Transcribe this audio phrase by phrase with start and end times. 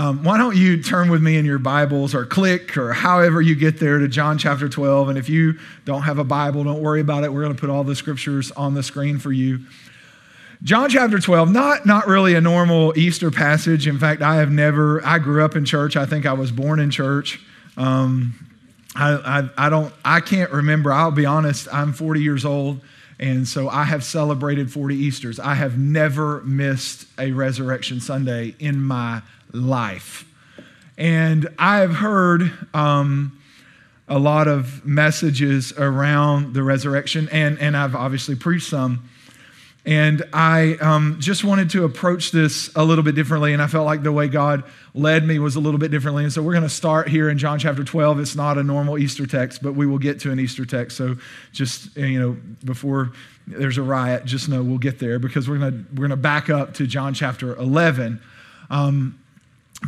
[0.00, 3.54] Um, why don't you turn with me in your Bibles or click or however you
[3.54, 5.10] get there to John chapter 12?
[5.10, 7.30] And if you don't have a Bible, don't worry about it.
[7.30, 9.60] We're going to put all the scriptures on the screen for you.
[10.62, 13.86] John chapter 12, not, not really a normal Easter passage.
[13.86, 15.98] In fact, I have never, I grew up in church.
[15.98, 17.38] I think I was born in church.
[17.76, 18.32] Um,
[18.96, 19.12] I,
[19.58, 20.94] I, I don't, I can't remember.
[20.94, 22.80] I'll be honest, I'm 40 years old.
[23.18, 25.38] And so I have celebrated 40 Easters.
[25.38, 29.20] I have never missed a Resurrection Sunday in my
[29.52, 30.24] life.
[30.96, 33.40] And I have heard um,
[34.08, 39.08] a lot of messages around the resurrection, and, and I've obviously preached some.
[39.86, 43.86] And I um, just wanted to approach this a little bit differently, and I felt
[43.86, 46.24] like the way God led me was a little bit differently.
[46.24, 48.20] And so we're going to start here in John chapter 12.
[48.20, 50.98] It's not a normal Easter text, but we will get to an Easter text.
[50.98, 51.16] So
[51.52, 53.12] just, you know, before
[53.46, 56.16] there's a riot, just know we'll get there because we're going to we're going to
[56.16, 58.20] back up to John chapter 11.
[58.68, 59.18] Um,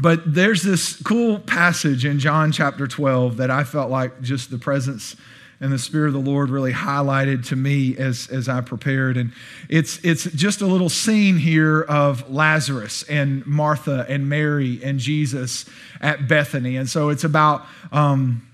[0.01, 4.59] but there's this cool passage in John chapter 12 that I felt like just the
[4.59, 5.17] presence
[5.61, 9.17] and the Spirit of the Lord really highlighted to me as, as I prepared.
[9.17, 9.33] And
[9.69, 15.65] it's, it's just a little scene here of Lazarus and Martha and Mary and Jesus
[16.01, 16.77] at Bethany.
[16.77, 17.65] And so it's about.
[17.93, 18.47] Um,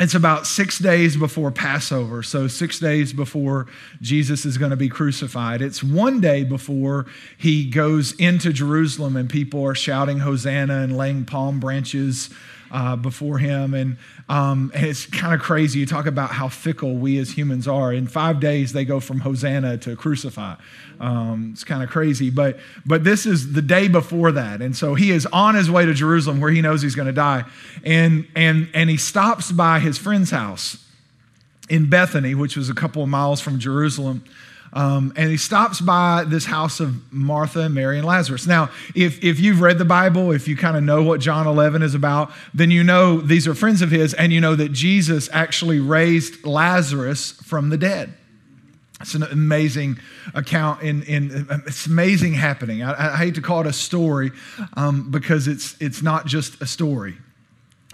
[0.00, 3.68] it's about six days before Passover, so six days before
[4.00, 5.62] Jesus is going to be crucified.
[5.62, 7.06] It's one day before
[7.38, 12.28] he goes into Jerusalem and people are shouting Hosanna and laying palm branches
[12.70, 13.74] uh, before him.
[13.74, 13.96] And,
[14.28, 15.80] um, and it's kind of crazy.
[15.80, 17.92] You talk about how fickle we as humans are.
[17.92, 20.56] In five days, they go from Hosanna to crucify.
[21.00, 22.30] Um, it's kind of crazy.
[22.30, 24.62] But, but this is the day before that.
[24.62, 27.12] And so he is on his way to Jerusalem where he knows he's going to
[27.12, 27.44] die.
[27.84, 30.78] And, and, and he stops by his friend's house
[31.68, 34.24] in Bethany, which was a couple of miles from Jerusalem.
[34.74, 38.44] Um, and he stops by this house of Martha and Mary and Lazarus.
[38.44, 41.82] Now, if, if you've read the Bible, if you kind of know what John 11
[41.82, 45.30] is about, then you know these are friends of his, and you know that Jesus
[45.32, 48.14] actually raised Lazarus from the dead.
[49.00, 49.98] It's an amazing
[50.34, 50.82] account.
[50.82, 52.82] In, in it's amazing happening.
[52.82, 54.32] I, I hate to call it a story
[54.74, 57.16] um, because it's it's not just a story.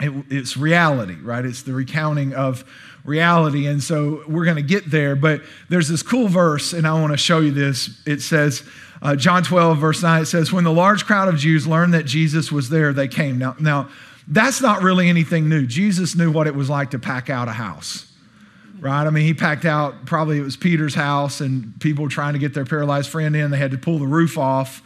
[0.00, 1.44] It, it's reality, right?
[1.44, 2.64] It's the recounting of
[3.04, 3.66] reality.
[3.66, 5.16] And so we're going to get there.
[5.16, 8.00] But there's this cool verse, and I want to show you this.
[8.06, 8.62] It says,
[9.02, 12.04] uh, John 12, verse 9, it says, When the large crowd of Jews learned that
[12.04, 13.38] Jesus was there, they came.
[13.38, 13.88] Now, now
[14.28, 15.66] that's not really anything new.
[15.66, 18.06] Jesus knew what it was like to pack out a house
[18.80, 19.06] right?
[19.06, 22.38] I mean, he packed out probably it was Peter's house and people were trying to
[22.38, 23.50] get their paralyzed friend in.
[23.50, 24.82] They had to pull the roof off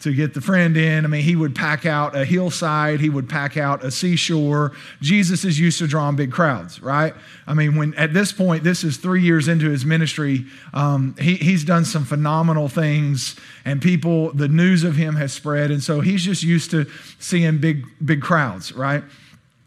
[0.00, 1.04] to get the friend in.
[1.04, 4.72] I mean, he would pack out a hillside, he would pack out a seashore.
[5.00, 7.14] Jesus is used to drawing big crowds, right?
[7.46, 11.34] I mean, when at this point, this is three years into his ministry, um, he,
[11.36, 16.00] he's done some phenomenal things, and people, the news of him has spread, and so
[16.00, 16.86] he's just used to
[17.18, 19.02] seeing big, big crowds, right?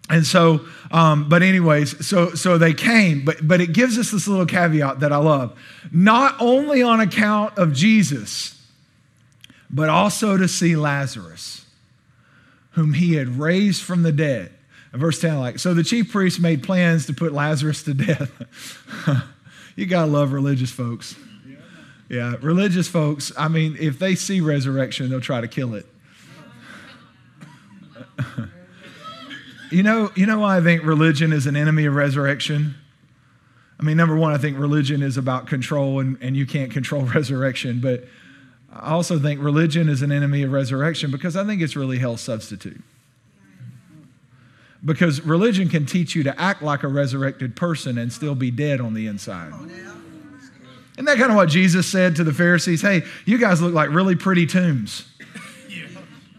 [0.09, 0.61] And so,
[0.91, 4.99] um, but anyways, so so they came, but but it gives us this little caveat
[4.99, 5.57] that I love.
[5.89, 8.60] Not only on account of Jesus,
[9.71, 11.65] but also to see Lazarus,
[12.71, 14.51] whom he had raised from the dead.
[14.93, 18.31] verse 10, like, so the chief priests made plans to put Lazarus to death.
[19.75, 21.15] you got to love religious folks.
[22.09, 25.85] Yeah, religious folks, I mean, if they see resurrection, they'll try to kill it.
[29.71, 32.75] you know, you know why I think religion is an enemy of resurrection?
[33.79, 37.03] I mean, number one, I think religion is about control and, and you can't control
[37.15, 38.03] resurrection, but
[38.73, 42.21] I also think religion is an enemy of resurrection because I think it's really hell's
[42.21, 42.81] substitute.
[44.83, 48.81] Because religion can teach you to act like a resurrected person and still be dead
[48.81, 49.53] on the inside.
[50.93, 52.81] Isn't that kind of what Jesus said to the Pharisees?
[52.81, 55.05] Hey, you guys look like really pretty tombs.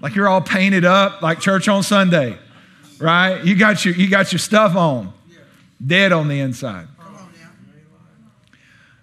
[0.01, 2.37] Like you're all painted up like church on Sunday,
[2.99, 3.45] right?
[3.45, 5.13] You got your, you got your stuff on,
[5.85, 6.89] dead on the inside.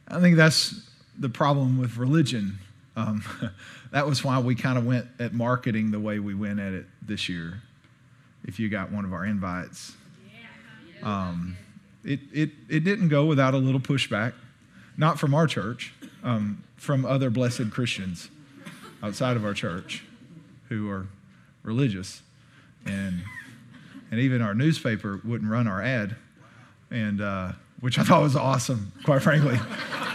[0.07, 2.57] I think that's the problem with religion
[2.99, 3.23] um,
[3.91, 6.85] that was why we kind of went at marketing the way we went at it
[7.01, 7.61] this year.
[8.43, 9.93] If you got one of our invites,
[11.03, 11.57] um,
[12.03, 14.33] it, it, it didn't go without a little pushback,
[14.97, 18.29] not from our church, um, from other blessed Christians
[19.03, 20.03] outside of our church
[20.69, 21.07] who are
[21.63, 22.21] religious.
[22.85, 23.21] And,
[24.11, 26.15] and even our newspaper wouldn't run our ad,
[26.91, 27.51] and, uh,
[27.81, 29.57] which I thought was awesome, quite frankly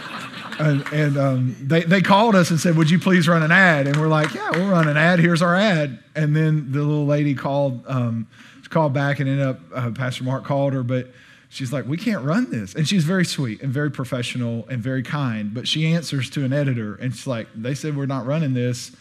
[0.59, 3.87] and, and um, they, they called us and said, Would you please run an ad?
[3.87, 5.19] And we're like, Yeah, we'll run an ad.
[5.19, 5.99] Here's our ad.
[6.15, 8.27] And then the little lady called, um,
[8.69, 11.11] called back and ended up, uh, Pastor Mark called her, but
[11.49, 12.73] she's like, We can't run this.
[12.75, 16.53] And she's very sweet and very professional and very kind, but she answers to an
[16.53, 18.91] editor and she's like, They said we're not running this.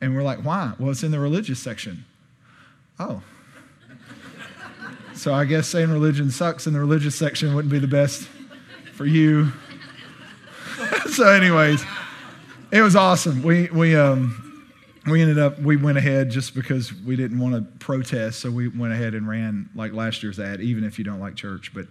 [0.00, 0.72] And we're like, Why?
[0.78, 2.04] Well, it's in the religious section.
[2.98, 3.22] Oh.
[5.14, 8.26] So I guess saying religion sucks in the religious section wouldn't be the best
[8.94, 9.52] for you.
[11.20, 11.84] So, anyways,
[12.72, 13.42] it was awesome.
[13.42, 14.64] We we um
[15.06, 18.68] we ended up we went ahead just because we didn't want to protest, so we
[18.68, 21.72] went ahead and ran like last year's ad, even if you don't like church.
[21.74, 21.88] But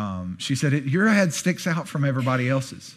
[0.00, 2.94] um, she said your ad sticks out from everybody else's,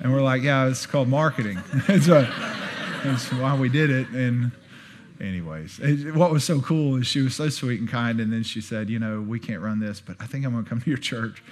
[0.00, 1.62] and we're like, yeah, it's called marketing.
[1.86, 2.08] that's,
[3.30, 4.52] why we did it, and
[5.20, 5.80] anyways,
[6.14, 8.90] what was so cool is she was so sweet and kind, and then she said,
[8.90, 10.98] "You know, we can't run this, but I think I'm going to come to your
[10.98, 11.42] church."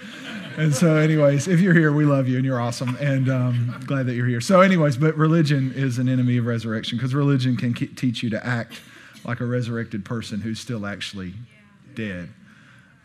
[0.57, 4.05] and so, anyways, if you're here, we love you and you're awesome, and um, glad
[4.07, 4.41] that you're here.
[4.41, 8.45] So, anyways, but religion is an enemy of resurrection because religion can teach you to
[8.45, 8.81] act
[9.25, 11.33] like a resurrected person who's still actually
[11.95, 12.29] dead.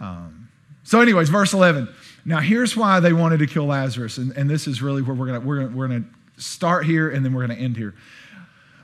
[0.01, 0.49] Um,
[0.83, 1.89] so, anyways, verse 11.
[2.25, 5.27] Now, here's why they wanted to kill Lazarus, and, and this is really where we're
[5.27, 6.05] going we're gonna, we're gonna
[6.39, 7.95] start here, and then we're going to end here.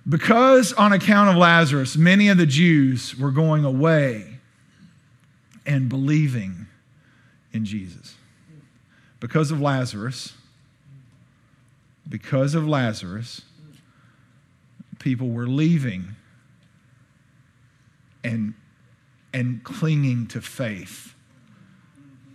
[0.07, 4.39] Because on account of Lazarus, many of the Jews were going away
[5.65, 6.67] and believing
[7.53, 8.15] in Jesus.
[9.21, 10.35] Because of Lazarus,
[12.07, 13.43] because of Lazarus,
[14.99, 16.05] people were leaving
[18.23, 18.53] and,
[19.33, 21.15] and clinging to faith.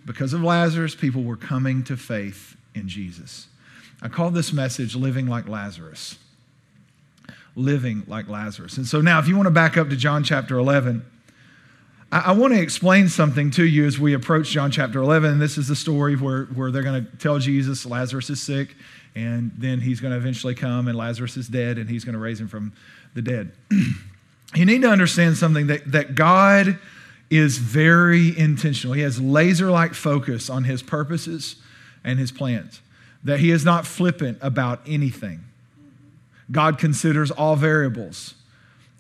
[0.06, 3.48] Because of Lazarus, people were coming to faith in Jesus.
[4.02, 6.18] I call this message Living Like Lazarus
[7.60, 8.78] living like Lazarus.
[8.78, 11.06] And so now, if you want to back up to John chapter 11,
[12.12, 15.40] I, I want to explain something to you as we approach John chapter 11.
[15.40, 18.76] This is the story where, where they're going to tell Jesus Lazarus is sick,
[19.14, 22.20] and then he's going to eventually come, and Lazarus is dead, and he's going to
[22.20, 22.74] raise him from
[23.14, 23.52] the dead.
[24.56, 26.80] you need to understand something that, that God
[27.30, 28.94] is very intentional.
[28.94, 31.58] He has laser like focus on his purposes
[32.04, 32.82] and his plans,
[33.24, 35.44] that he is not flippant about anything.
[36.52, 38.34] God considers all variables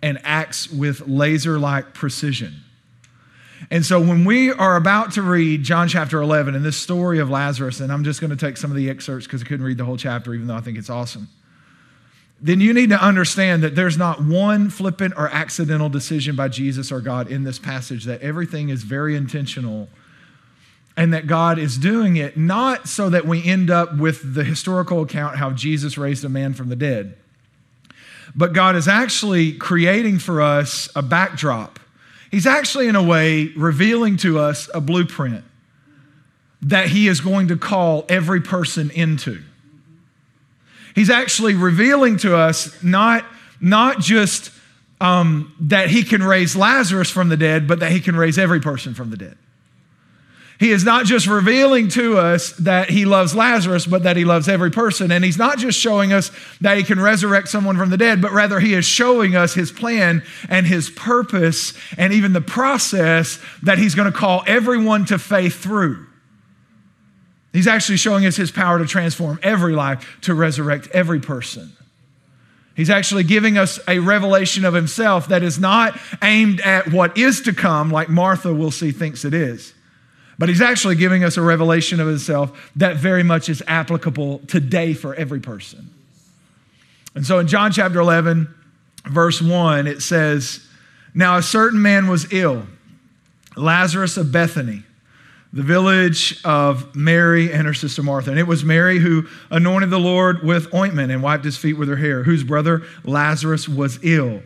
[0.02, 2.56] and acts with laser like precision.
[3.70, 7.30] And so when we are about to read John chapter 11 and this story of
[7.30, 9.78] Lazarus, and I'm just going to take some of the excerpts because I couldn't read
[9.78, 11.28] the whole chapter, even though I think it's awesome,
[12.42, 16.92] then you need to understand that there's not one flippant or accidental decision by Jesus
[16.92, 19.90] or God in this passage, that everything is very intentional
[20.96, 25.02] and that God is doing it not so that we end up with the historical
[25.02, 27.18] account how Jesus raised a man from the dead
[28.36, 31.80] but God is actually creating for us a backdrop.
[32.32, 35.44] He's actually, in a way, revealing to us a blueprint
[36.62, 39.42] that He is going to call every person into.
[40.96, 43.26] He's actually revealing to us not,
[43.62, 44.52] not just
[45.02, 48.60] um, that He can raise Lazarus from the dead, but that He can raise every
[48.60, 49.38] person from the dead.
[50.60, 54.50] He is not just revealing to us that he loves Lazarus, but that he loves
[54.50, 55.10] every person.
[55.10, 58.34] And he's not just showing us that he can resurrect someone from the dead, but
[58.34, 63.78] rather he is showing us his plan and his purpose and even the process that
[63.78, 66.06] he's going to call everyone to faith through.
[67.54, 71.72] He's actually showing us his power to transform every life, to resurrect every person.
[72.76, 77.42] He's actually giving us a revelation of himself that is not aimed at what is
[77.44, 79.74] to come, like Martha will see thinks it is
[80.40, 84.94] but he's actually giving us a revelation of himself that very much is applicable today
[84.94, 85.90] for every person.
[87.14, 88.48] And so in John chapter 11,
[89.06, 90.66] verse 1, it says,
[91.14, 92.66] Now a certain man was ill,
[93.58, 94.84] Lazarus of Bethany,
[95.52, 98.30] the village of Mary and her sister Martha.
[98.30, 101.90] And it was Mary who anointed the Lord with ointment and wiped his feet with
[101.90, 104.42] her hair, whose brother Lazarus was ill.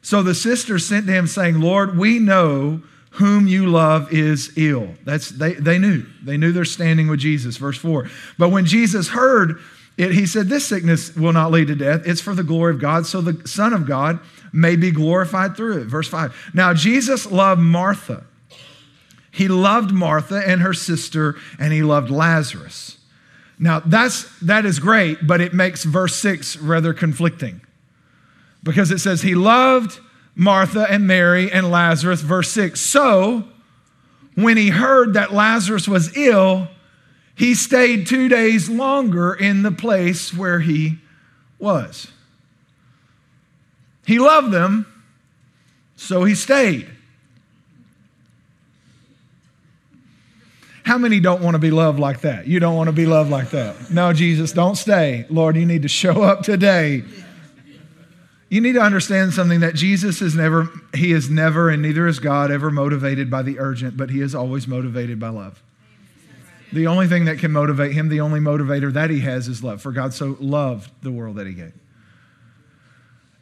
[0.00, 2.82] So the sisters sent to him, saying, Lord, we know
[3.14, 4.88] whom you love is ill.
[5.04, 6.04] That's they, they knew.
[6.24, 7.56] They knew they're standing with Jesus.
[7.56, 8.08] Verse 4.
[8.38, 9.60] But when Jesus heard
[9.96, 12.02] it, he said, This sickness will not lead to death.
[12.04, 14.18] It's for the glory of God, so the Son of God
[14.52, 15.84] may be glorified through it.
[15.84, 16.50] Verse 5.
[16.54, 18.24] Now Jesus loved Martha.
[19.30, 22.98] He loved Martha and her sister, and he loved Lazarus.
[23.58, 27.60] Now that's that is great, but it makes verse 6 rather conflicting.
[28.64, 30.00] Because it says he loved
[30.34, 32.20] Martha and Mary and Lazarus.
[32.20, 33.44] Verse 6 So,
[34.34, 36.68] when he heard that Lazarus was ill,
[37.36, 40.98] he stayed two days longer in the place where he
[41.58, 42.08] was.
[44.06, 44.86] He loved them,
[45.96, 46.90] so he stayed.
[50.84, 52.46] How many don't want to be loved like that?
[52.46, 53.90] You don't want to be loved like that.
[53.90, 55.24] No, Jesus, don't stay.
[55.30, 57.04] Lord, you need to show up today.
[58.54, 62.20] You need to understand something that Jesus is never, he is never, and neither is
[62.20, 65.60] God, ever motivated by the urgent, but he is always motivated by love.
[66.72, 69.82] The only thing that can motivate him, the only motivator that he has is love.
[69.82, 71.72] For God so loved the world that he gave.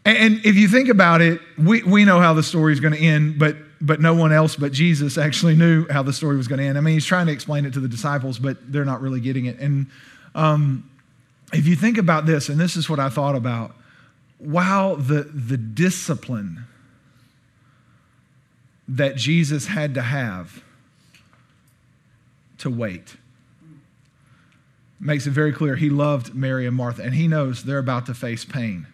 [0.07, 2.99] And if you think about it, we, we know how the story is going to
[3.01, 6.61] end, but, but no one else but Jesus actually knew how the story was going
[6.61, 6.79] to end.
[6.79, 9.45] I mean, he's trying to explain it to the disciples, but they're not really getting
[9.45, 9.59] it.
[9.59, 9.89] And
[10.35, 10.89] um,
[11.53, 13.77] if you think about this, and this is what I thought about,
[14.43, 16.65] wow, the, the discipline
[18.89, 20.63] that Jesus had to have
[22.59, 23.17] to wait
[24.99, 28.15] makes it very clear he loved Mary and Martha, and he knows they're about to
[28.15, 28.87] face pain,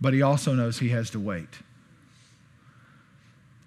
[0.00, 1.48] but he also knows he has to wait.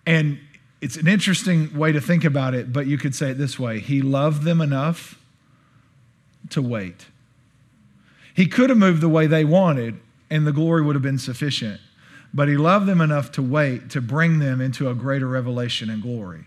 [0.06, 0.40] And
[0.82, 3.80] it's an interesting way to think about it, but you could say it this way
[3.80, 5.20] He loved them enough
[6.50, 7.08] to wait.
[8.34, 10.00] He could have moved the way they wanted,
[10.32, 11.80] and the glory would have been sufficient.
[12.34, 16.02] But he loved them enough to wait to bring them into a greater revelation and
[16.02, 16.46] glory.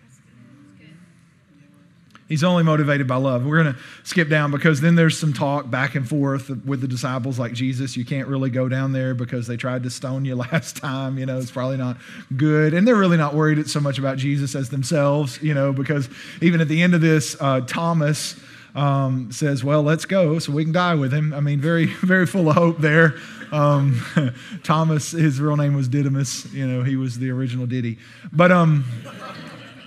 [2.27, 3.45] He's only motivated by love.
[3.45, 6.89] We're going to skip down because then there's some talk back and forth with the
[6.89, 7.99] disciples like Jesus.
[7.99, 11.19] You can't really go down there because they tried to stone you last time.
[11.19, 11.99] You know, it's probably not
[12.35, 12.73] good.
[12.73, 16.09] And they're really not worried so much about Jesus as themselves, you know, because
[16.41, 18.41] even at the end of this, uh, Thomas
[18.75, 21.33] um, says, Well, let's go so we can die with him.
[21.33, 23.17] I mean, very, very full of hope there.
[23.53, 24.05] Um,
[24.63, 26.53] Thomas, his real name was Didymus.
[26.53, 27.99] You know, he was the original Diddy.
[28.33, 28.85] But um,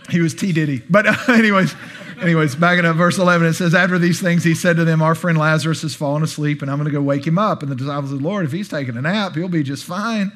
[0.10, 0.54] he was T.
[0.54, 0.84] Diddy.
[0.90, 1.76] But, uh, anyways,
[2.22, 5.16] anyways, back in verse 11, it says, After these things, he said to them, Our
[5.16, 7.62] friend Lazarus has fallen asleep, and I'm going to go wake him up.
[7.62, 10.32] And the disciples said, Lord, if he's taking a nap, he'll be just fine.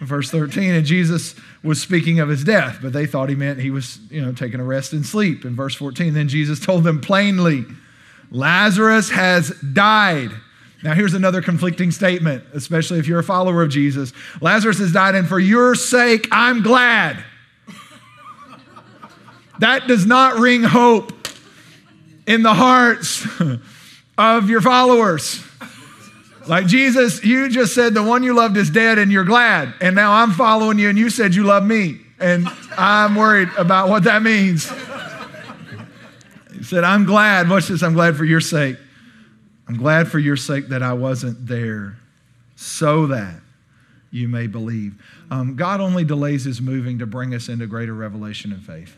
[0.00, 3.70] Verse 13, and Jesus was speaking of his death, but they thought he meant he
[3.70, 5.44] was, you know, taking a rest and sleep.
[5.44, 7.64] In verse 14, then Jesus told them plainly,
[8.30, 10.30] Lazarus has died.
[10.82, 14.12] Now, here's another conflicting statement, especially if you're a follower of Jesus.
[14.40, 17.24] Lazarus has died, and for your sake, I'm glad.
[19.60, 21.12] That does not ring hope
[22.26, 23.26] in the hearts
[24.18, 25.43] of your followers.
[26.46, 29.74] Like Jesus, you just said the one you loved is dead and you're glad.
[29.80, 32.00] And now I'm following you and you said you love me.
[32.20, 34.70] And I'm worried about what that means.
[36.52, 37.48] He said, I'm glad.
[37.48, 37.82] Watch this.
[37.82, 38.76] I'm glad for your sake.
[39.66, 41.96] I'm glad for your sake that I wasn't there
[42.56, 43.36] so that
[44.10, 44.94] you may believe.
[45.30, 48.96] Um, God only delays his moving to bring us into greater revelation and faith.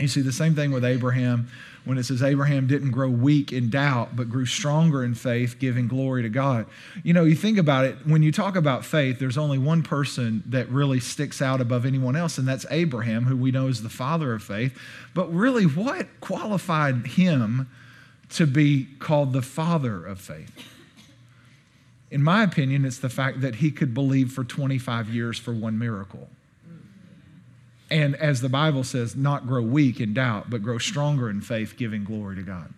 [0.00, 1.48] You see, the same thing with Abraham
[1.88, 5.88] when it says Abraham didn't grow weak in doubt, but grew stronger in faith, giving
[5.88, 6.66] glory to God.
[7.02, 10.42] You know, you think about it, when you talk about faith, there's only one person
[10.44, 13.88] that really sticks out above anyone else, and that's Abraham, who we know is the
[13.88, 14.78] father of faith.
[15.14, 17.70] But really, what qualified him
[18.34, 20.52] to be called the father of faith?
[22.10, 25.78] In my opinion, it's the fact that he could believe for 25 years for one
[25.78, 26.28] miracle.
[27.90, 31.74] And as the Bible says, not grow weak in doubt, but grow stronger in faith,
[31.76, 32.72] giving glory to God.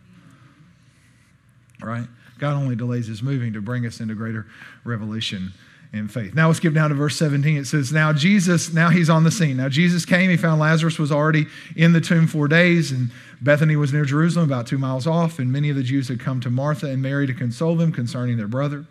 [1.83, 2.07] Right?
[2.39, 4.47] God only delays his moving to bring us into greater
[4.85, 5.53] revelation
[5.93, 6.35] in faith.
[6.35, 7.57] Now let's skip down to verse 17.
[7.57, 9.57] It says, Now Jesus, now he's on the scene.
[9.57, 13.77] Now Jesus came, he found Lazarus was already in the tomb four days, and Bethany
[13.77, 16.51] was near Jerusalem, about two miles off, and many of the Jews had come to
[16.51, 18.87] Martha and Mary to console them concerning their brother.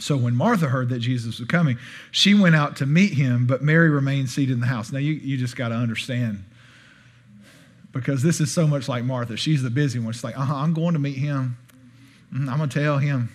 [0.00, 1.78] So when Martha heard that Jesus was coming,
[2.10, 4.92] she went out to meet him, but Mary remained seated in the house.
[4.92, 6.44] Now, you, you just got to understand
[7.92, 9.36] because this is so much like Martha.
[9.36, 10.12] She's the busy one.
[10.12, 11.56] She's like, uh huh, I'm going to meet him.
[12.32, 13.30] Mm-hmm, I'm going to tell him.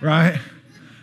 [0.00, 0.38] Right?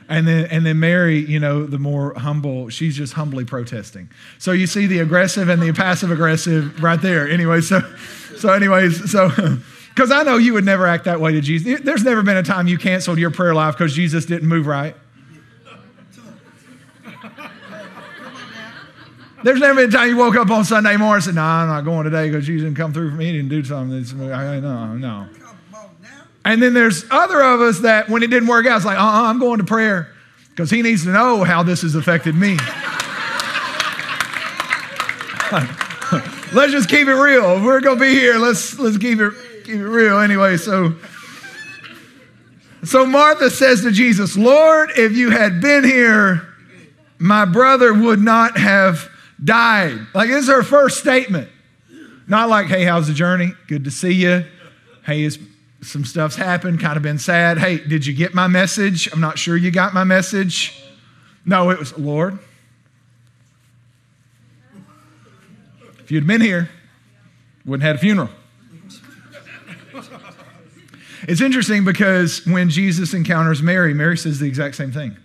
[0.07, 4.09] And then, and then Mary, you know, the more humble, she's just humbly protesting.
[4.39, 7.29] So you see the aggressive and the passive aggressive right there.
[7.29, 7.81] Anyway, so,
[8.37, 9.29] so anyways, so
[9.89, 11.81] Because I know you would never act that way to Jesus.
[11.81, 14.95] There's never been a time you canceled your prayer life because Jesus didn't move right.
[19.43, 21.61] There's never been a time you woke up on Sunday morning and said, No, nah,
[21.61, 23.27] I'm not going today because Jesus didn't come through for me.
[23.27, 24.19] He didn't do something.
[24.19, 25.27] No, no.
[26.43, 29.01] And then there's other of us that when it didn't work out, it's like, uh
[29.01, 30.13] uh-uh, I'm going to prayer
[30.49, 32.57] because he needs to know how this has affected me.
[36.53, 37.63] let's just keep it real.
[37.63, 39.33] We're going to be here, let's, let's keep it
[39.69, 40.57] keep it real anyway.
[40.57, 40.95] So,
[42.83, 46.47] so Martha says to Jesus, Lord, if you had been here,
[47.19, 49.09] my brother would not have
[49.43, 49.99] died.
[50.15, 51.49] Like, this is her first statement.
[52.27, 53.53] Not like, hey, how's the journey?
[53.67, 54.45] Good to see you.
[55.05, 55.39] Hey, is
[55.81, 57.57] some stuff's happened, kind of been sad.
[57.57, 59.11] Hey, did you get my message?
[59.13, 60.81] I'm not sure you got my message.
[61.45, 62.39] No, it was, Lord,
[65.99, 66.69] if you'd been here,
[67.65, 68.29] wouldn't have had a funeral.
[71.23, 75.17] It's interesting because when Jesus encounters Mary, Mary says the exact same thing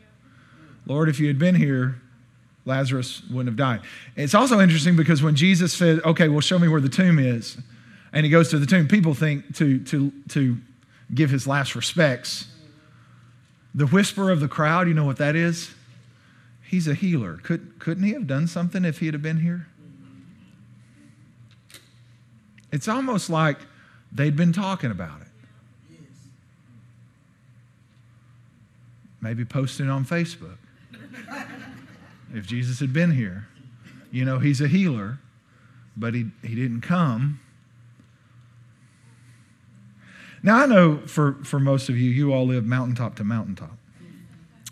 [0.87, 2.01] Lord, if you had been here,
[2.67, 3.81] Lazarus wouldn't have died.
[4.17, 7.59] It's also interesting because when Jesus said, Okay, well, show me where the tomb is,
[8.13, 10.57] and he goes to the tomb, people think to, to, to
[11.13, 12.47] give his last respects
[13.75, 15.75] The whisper of the crowd, you know what that is?
[16.63, 17.39] He's a healer.
[17.43, 19.67] Could, couldn't he have done something if he had been here?
[22.73, 23.59] It's almost like
[24.11, 25.24] they'd been talking about it.
[29.25, 30.59] Maybe posting on Facebook.
[32.35, 33.49] if Jesus had been here,
[34.13, 35.19] you know, he's a healer,
[35.97, 37.41] but he, he didn't come.
[40.43, 43.79] Now, I know for, for most of you, you all live mountaintop to mountaintop.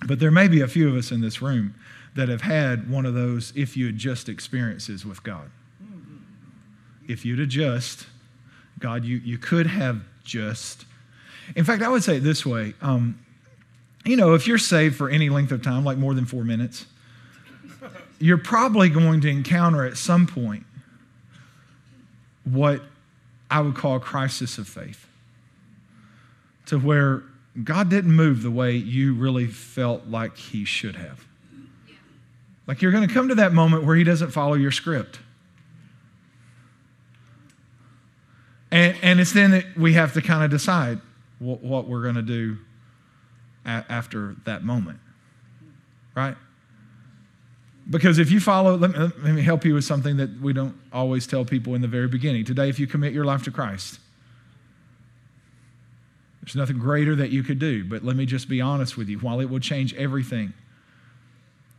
[0.07, 1.75] But there may be a few of us in this room
[2.15, 5.51] that have had one of those if you adjust experiences with God.
[7.09, 8.07] If you'd adjust,
[8.79, 10.85] God, you, you could have just.
[11.57, 12.75] In fact, I would say it this way.
[12.83, 13.19] Um,
[14.05, 16.87] you know, if you're saved for any length of time, like more than four minutes,
[18.19, 20.65] you're probably going to encounter at some point
[22.45, 22.83] what
[23.51, 25.07] I would call a crisis of faith.
[26.67, 27.23] To where
[27.63, 31.25] God didn't move the way you really felt like He should have.
[32.67, 35.19] Like you're going to come to that moment where He doesn't follow your script.
[38.71, 40.99] And, and it's then that we have to kind of decide
[41.39, 42.57] what, what we're going to do
[43.65, 44.99] a- after that moment.
[46.15, 46.37] Right?
[47.89, 50.75] Because if you follow, let me, let me help you with something that we don't
[50.93, 52.45] always tell people in the very beginning.
[52.45, 53.99] Today, if you commit your life to Christ,
[56.43, 57.85] there's nothing greater that you could do.
[57.85, 59.19] But let me just be honest with you.
[59.19, 60.53] While it will change everything,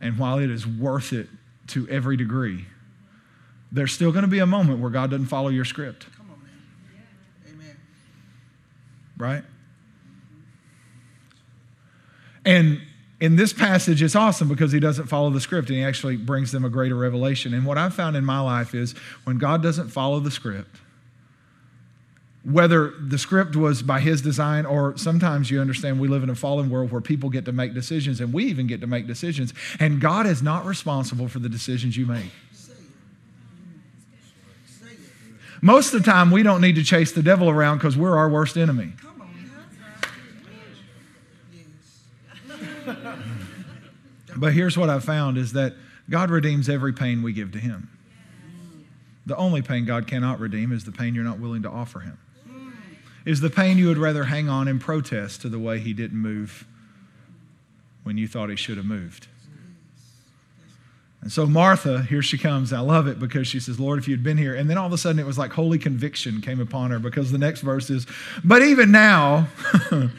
[0.00, 1.28] and while it is worth it
[1.68, 2.66] to every degree,
[3.72, 6.06] there's still going to be a moment where God doesn't follow your script.
[6.16, 7.54] Come on, man.
[7.54, 7.76] Amen.
[9.16, 9.44] right?
[12.44, 12.80] And
[13.20, 16.52] in this passage, it's awesome because he doesn't follow the script and he actually brings
[16.52, 17.54] them a greater revelation.
[17.54, 18.92] And what I've found in my life is
[19.24, 20.76] when God doesn't follow the script,
[22.44, 26.34] whether the script was by his design or sometimes you understand we live in a
[26.34, 29.54] fallen world where people get to make decisions and we even get to make decisions
[29.80, 32.30] and god is not responsible for the decisions you make
[35.62, 38.28] most of the time we don't need to chase the devil around because we're our
[38.28, 39.60] worst enemy Come on now.
[41.54, 41.64] Yes.
[44.36, 45.74] But here's what I've found is that
[46.10, 47.88] God redeems every pain we give to Him.
[49.26, 52.18] The only pain God cannot redeem is the pain you're not willing to offer Him.
[53.24, 56.18] Is the pain you would rather hang on in protest to the way He didn't
[56.18, 56.66] move
[58.02, 59.28] when you thought He should have moved.
[61.22, 62.70] And so Martha, here she comes.
[62.70, 64.54] I love it because she says, Lord, if you'd been here.
[64.54, 67.32] And then all of a sudden it was like holy conviction came upon her because
[67.32, 68.06] the next verse is,
[68.44, 69.48] But even now,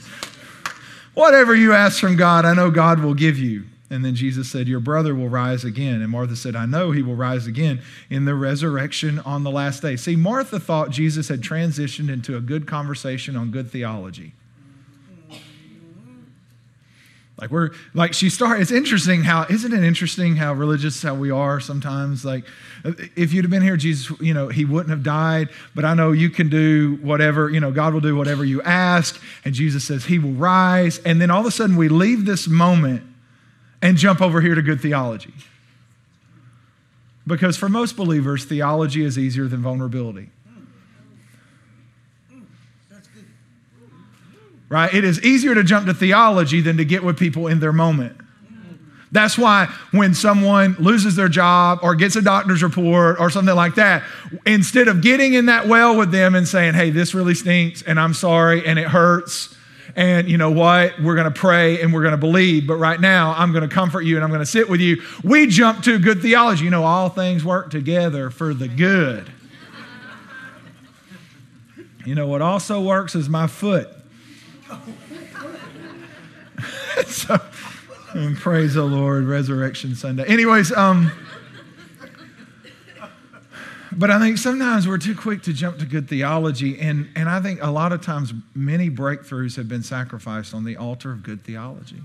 [1.13, 3.65] whatever you ask from God, I know God will give you.
[3.89, 6.01] And then Jesus said, Your brother will rise again.
[6.01, 9.81] And Martha said, I know he will rise again in the resurrection on the last
[9.81, 9.95] day.
[9.95, 14.33] See, Martha thought Jesus had transitioned into a good conversation on good theology.
[17.37, 18.61] Like we're like she started.
[18.61, 22.23] It's interesting how isn't it interesting how religious how we are sometimes.
[22.23, 22.45] Like
[22.85, 25.49] if you'd have been here, Jesus, you know, he wouldn't have died.
[25.75, 27.49] But I know you can do whatever.
[27.49, 29.21] You know, God will do whatever you ask.
[29.43, 30.99] And Jesus says he will rise.
[30.99, 33.03] And then all of a sudden we leave this moment
[33.85, 35.31] and jump over here to good theology.
[37.27, 40.29] Because for most believers, theology is easier than vulnerability.
[44.69, 44.91] Right?
[44.91, 48.17] It is easier to jump to theology than to get with people in their moment.
[49.11, 53.75] That's why when someone loses their job or gets a doctor's report or something like
[53.75, 54.01] that,
[54.47, 57.99] instead of getting in that well with them and saying, hey, this really stinks and
[57.99, 59.54] I'm sorry and it hurts,
[59.95, 62.99] and you know what, we're going to pray and we're going to believe, but right
[62.99, 65.83] now I'm going to comfort you and I'm going to sit with you, we jump
[65.83, 66.65] to good theology.
[66.65, 69.31] You know, all things work together for the good.
[72.05, 73.89] You know what also works is my foot.
[77.07, 77.39] so,
[78.35, 80.25] praise the Lord, Resurrection Sunday.
[80.25, 81.11] Anyways, um,
[83.97, 87.41] but I think sometimes we're too quick to jump to good theology, and, and I
[87.41, 91.43] think a lot of times many breakthroughs have been sacrificed on the altar of good
[91.43, 92.01] theology.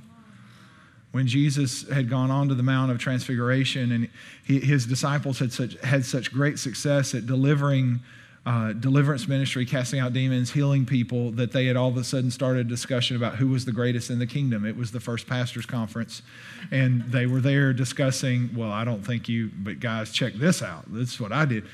[1.13, 4.09] When Jesus had gone on to the Mount of Transfiguration and
[4.45, 8.01] he, his disciples had such, had such great success at delivering
[8.47, 12.31] uh, deliverance ministry, casting out demons, healing people, that they had all of a sudden
[12.31, 14.65] started a discussion about who was the greatest in the kingdom.
[14.65, 16.23] It was the first pastors' conference.
[16.71, 20.85] And they were there discussing, well, I don't think you, but guys, check this out.
[20.93, 21.65] This is what I did.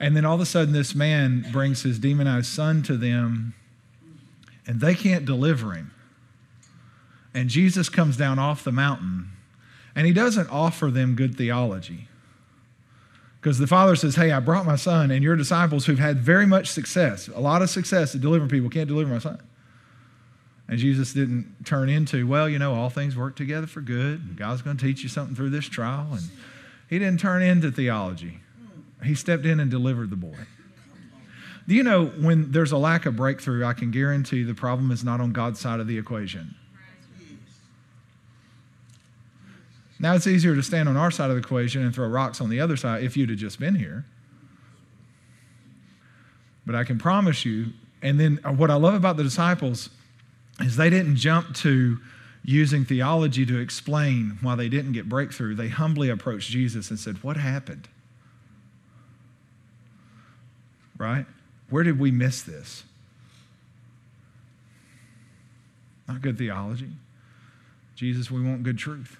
[0.00, 3.54] And then all of a sudden, this man brings his demonized son to them,
[4.66, 5.92] and they can't deliver him.
[7.32, 9.30] And Jesus comes down off the mountain,
[9.94, 12.08] and he doesn't offer them good theology.
[13.42, 16.46] Because the father says, Hey, I brought my son, and your disciples who've had very
[16.46, 19.42] much success, a lot of success at delivering people, can't deliver my son.
[20.68, 24.20] And Jesus didn't turn into, well, you know, all things work together for good.
[24.20, 26.06] And God's going to teach you something through this trial.
[26.12, 26.22] And
[26.88, 28.38] he didn't turn into theology.
[29.02, 30.36] He stepped in and delivered the boy.
[31.66, 35.02] Do you know when there's a lack of breakthrough, I can guarantee the problem is
[35.02, 36.54] not on God's side of the equation.
[40.02, 42.50] Now it's easier to stand on our side of the equation and throw rocks on
[42.50, 44.04] the other side if you'd have just been here.
[46.66, 47.68] But I can promise you,
[48.02, 49.90] and then uh, what I love about the disciples
[50.60, 51.98] is they didn't jump to
[52.44, 55.54] using theology to explain why they didn't get breakthrough.
[55.54, 57.88] They humbly approached Jesus and said, What happened?
[60.98, 61.26] Right?
[61.70, 62.82] Where did we miss this?
[66.08, 66.90] Not good theology.
[67.94, 69.16] Jesus, we want good truth.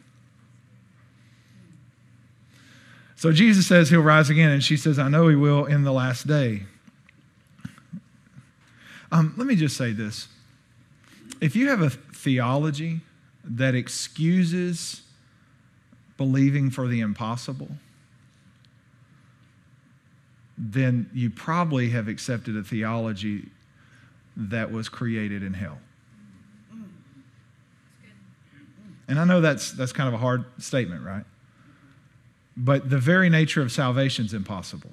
[3.22, 5.92] So Jesus says he'll rise again, and she says, I know he will in the
[5.92, 6.64] last day.
[9.12, 10.26] Um, let me just say this.
[11.40, 13.00] If you have a theology
[13.44, 15.02] that excuses
[16.16, 17.68] believing for the impossible,
[20.58, 23.50] then you probably have accepted a theology
[24.36, 25.78] that was created in hell.
[29.06, 31.24] And I know that's, that's kind of a hard statement, right?
[32.56, 34.90] But the very nature of salvation is impossible.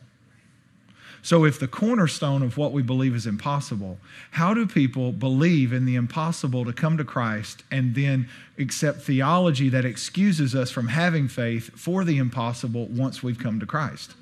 [1.21, 3.97] So, if the cornerstone of what we believe is impossible,
[4.31, 9.67] how do people believe in the impossible to come to Christ and then accept theology
[9.67, 14.13] that excuses us from having faith for the impossible once we've come to Christ?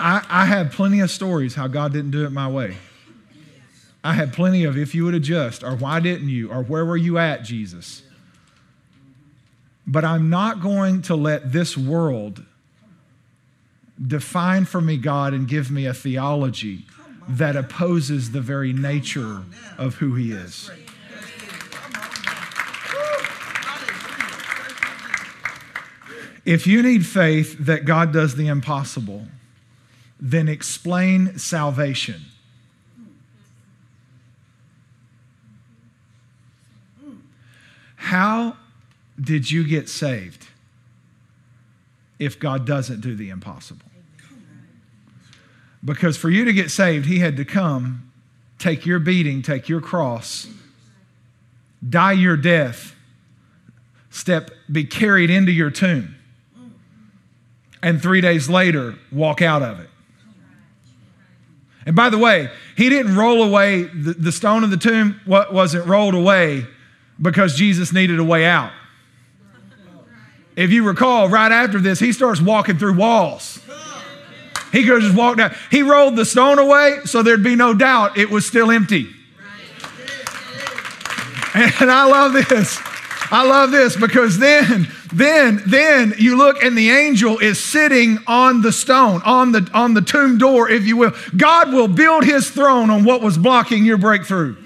[0.00, 2.76] I, I have plenty of stories how God didn't do it my way.
[4.02, 6.96] I had plenty of if you would adjust, or why didn't you, or where were
[6.96, 8.02] you at, Jesus?
[9.86, 12.44] But I'm not going to let this world
[14.04, 16.84] define for me God and give me a theology
[17.28, 19.42] that opposes the very nature
[19.78, 20.70] of who He is.
[26.44, 29.26] If you need faith that God does the impossible,
[30.20, 32.22] then explain salvation.
[37.96, 38.56] How
[39.20, 40.46] did you get saved
[42.18, 43.86] if God doesn't do the impossible?
[45.84, 48.10] Because for you to get saved, He had to come,
[48.58, 50.48] take your beating, take your cross,
[51.88, 52.94] die your death,
[54.10, 56.16] step, be carried into your tomb,
[57.82, 59.88] and three days later, walk out of it.
[61.86, 65.86] And by the way, he didn't roll away, the, the stone of the tomb wasn't
[65.86, 66.66] rolled away
[67.22, 68.72] because Jesus needed a way out.
[70.56, 73.60] If you recall, right after this, he starts walking through walls.
[74.72, 75.54] He could just walk down.
[75.70, 79.08] He rolled the stone away so there'd be no doubt it was still empty.
[81.54, 82.78] And I love this.
[83.30, 88.60] I love this because then, then, then you look and the angel is sitting on
[88.60, 91.12] the stone, on the on the tomb door, if you will.
[91.36, 94.56] God will build his throne on what was blocking your breakthrough.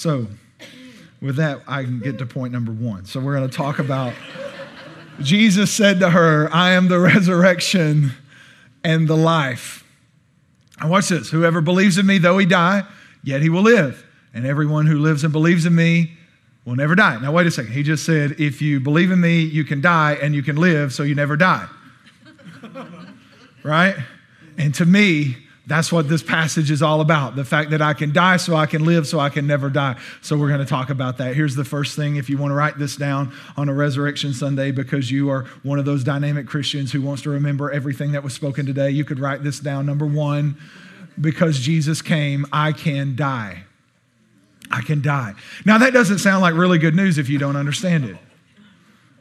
[0.00, 0.26] So,
[1.20, 3.04] with that, I can get to point number one.
[3.04, 4.14] So, we're going to talk about
[5.20, 8.12] Jesus said to her, I am the resurrection
[8.82, 9.84] and the life.
[10.80, 12.84] And watch this whoever believes in me, though he die,
[13.22, 14.06] yet he will live.
[14.32, 16.12] And everyone who lives and believes in me
[16.64, 17.18] will never die.
[17.20, 17.72] Now, wait a second.
[17.72, 20.94] He just said, if you believe in me, you can die and you can live,
[20.94, 21.68] so you never die.
[23.62, 23.96] right?
[24.56, 25.36] And to me,
[25.70, 28.66] that's what this passage is all about the fact that I can die so I
[28.66, 29.96] can live so I can never die.
[30.20, 31.36] So, we're going to talk about that.
[31.36, 34.72] Here's the first thing if you want to write this down on a Resurrection Sunday
[34.72, 38.34] because you are one of those dynamic Christians who wants to remember everything that was
[38.34, 39.86] spoken today, you could write this down.
[39.86, 40.58] Number one,
[41.20, 43.62] because Jesus came, I can die.
[44.72, 45.34] I can die.
[45.64, 48.16] Now, that doesn't sound like really good news if you don't understand it,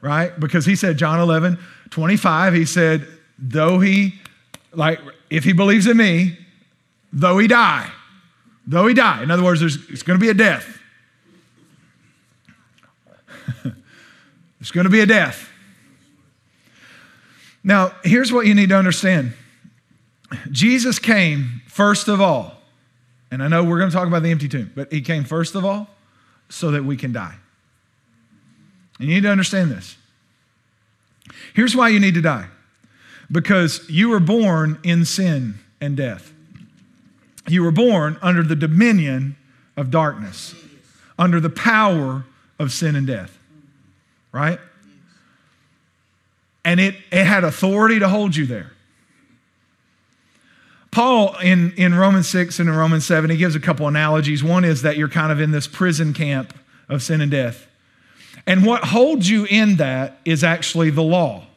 [0.02, 0.38] right?
[0.40, 1.60] Because he said, John 11,
[1.92, 3.08] 25, he said,
[3.38, 4.16] though he,
[4.74, 6.38] like, if he believes in me,
[7.12, 7.90] though he die,
[8.68, 9.24] though he die.
[9.24, 10.80] In other words, there's, it's going to be a death.
[13.64, 15.50] there's going to be a death.
[17.64, 19.34] Now, here's what you need to understand
[20.52, 22.62] Jesus came first of all,
[23.32, 25.56] and I know we're going to talk about the empty tomb, but he came first
[25.56, 25.90] of all
[26.50, 27.36] so that we can die.
[29.00, 29.98] And you need to understand this.
[31.54, 32.48] Here's why you need to die
[33.32, 36.34] because you were born in sin and death.
[37.48, 39.36] You were born under the dominion
[39.78, 40.56] of darkness,
[41.18, 42.26] under the power
[42.60, 43.38] of sin and death,
[44.32, 44.60] right?
[46.70, 48.72] and it, it had authority to hold you there.
[50.92, 54.44] Paul in, in Romans 6 and in Romans 7, he gives a couple analogies.
[54.44, 56.54] One is that you're kind of in this prison camp
[56.88, 57.68] of sin and death.
[58.46, 61.48] And what holds you in that is actually the law.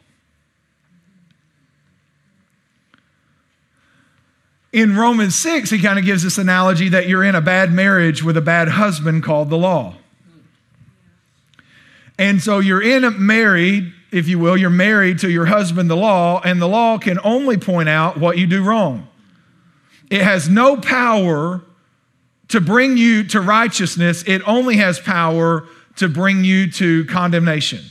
[4.73, 8.23] In Romans 6, he kind of gives this analogy that you're in a bad marriage
[8.23, 9.93] with a bad husband called the law.
[12.17, 15.95] And so you're in a married, if you will, you're married to your husband, the
[15.95, 19.07] law, and the law can only point out what you do wrong.
[20.09, 21.61] It has no power
[22.47, 27.81] to bring you to righteousness, it only has power to bring you to condemnation.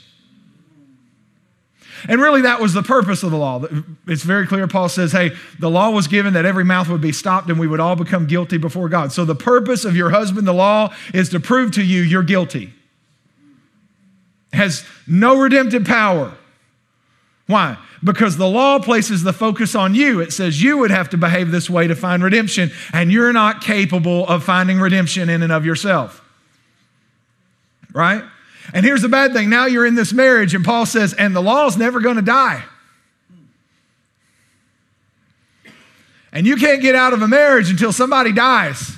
[2.08, 3.64] And really, that was the purpose of the law.
[4.06, 4.66] It's very clear.
[4.66, 7.66] Paul says, hey, the law was given that every mouth would be stopped and we
[7.66, 9.12] would all become guilty before God.
[9.12, 12.72] So, the purpose of your husband, the law, is to prove to you you're guilty.
[14.52, 16.34] Has no redemptive power.
[17.46, 17.76] Why?
[18.04, 20.20] Because the law places the focus on you.
[20.20, 23.62] It says you would have to behave this way to find redemption, and you're not
[23.62, 26.20] capable of finding redemption in and of yourself.
[27.92, 28.24] Right?
[28.72, 31.42] And here's the bad thing now you're in this marriage, and Paul says, and the
[31.42, 32.64] law's never going to die.
[36.32, 38.96] And you can't get out of a marriage until somebody dies.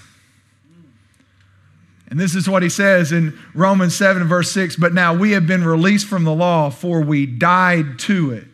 [2.09, 5.49] And this is what he says in Romans 7, verse 6 But now we have
[5.49, 8.47] been released from the law, for we died to it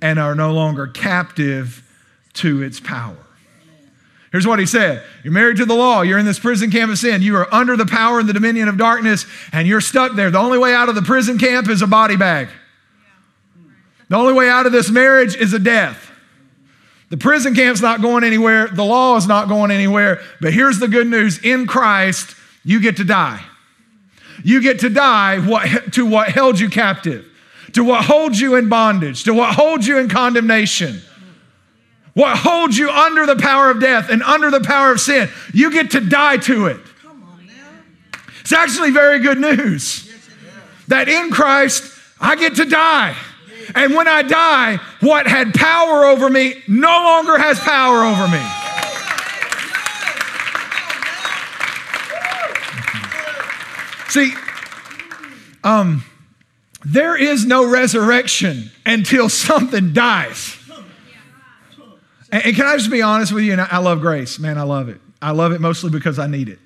[0.00, 1.88] and are no longer captive
[2.34, 3.21] to its power.
[4.32, 6.00] Here's what he said You're married to the law.
[6.00, 7.22] You're in this prison camp of sin.
[7.22, 10.30] You are under the power and the dominion of darkness, and you're stuck there.
[10.30, 12.48] The only way out of the prison camp is a body bag.
[14.08, 16.10] The only way out of this marriage is a death.
[17.10, 18.68] The prison camp's not going anywhere.
[18.68, 20.20] The law is not going anywhere.
[20.40, 23.42] But here's the good news in Christ, you get to die.
[24.44, 27.26] You get to die what, to what held you captive,
[27.72, 31.02] to what holds you in bondage, to what holds you in condemnation.
[32.14, 35.70] What holds you under the power of death and under the power of sin, you
[35.70, 36.80] get to die to it.
[38.40, 40.12] It's actually very good news
[40.88, 43.16] that in Christ, I get to die.
[43.74, 48.42] And when I die, what had power over me no longer has power over me.
[54.08, 54.34] See,
[55.64, 56.04] um,
[56.84, 60.58] there is no resurrection until something dies.
[62.32, 63.52] And, and can I just be honest with you?
[63.52, 64.58] And I, I love grace, man.
[64.58, 65.00] I love it.
[65.20, 66.58] I love it mostly because I need it.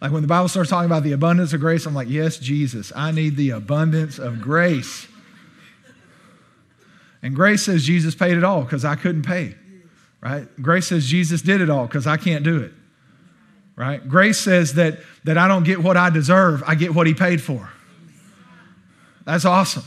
[0.00, 2.90] Like when the Bible starts talking about the abundance of grace, I'm like, yes, Jesus,
[2.96, 5.06] I need the abundance of grace.
[7.22, 9.54] And grace says Jesus paid it all because I couldn't pay,
[10.22, 10.48] right?
[10.62, 12.72] Grace says Jesus did it all because I can't do it,
[13.76, 14.06] right?
[14.08, 17.42] Grace says that, that I don't get what I deserve, I get what He paid
[17.42, 17.70] for.
[19.26, 19.84] That's awesome.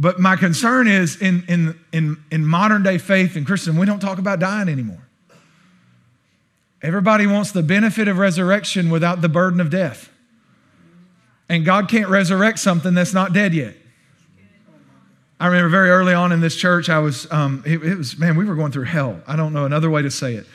[0.00, 4.00] But my concern is in, in, in, in modern day faith and Christian, we don't
[4.00, 5.06] talk about dying anymore.
[6.80, 10.08] Everybody wants the benefit of resurrection without the burden of death.
[11.50, 13.76] And God can't resurrect something that's not dead yet.
[15.38, 18.36] I remember very early on in this church, I was, um, it, it, was, man,
[18.36, 19.20] we were going through hell.
[19.26, 20.46] I don't know another way to say it.